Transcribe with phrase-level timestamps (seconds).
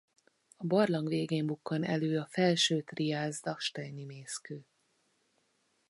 [0.57, 4.65] A barlang végén bukkan elő a felső triász dachsteini mészkő.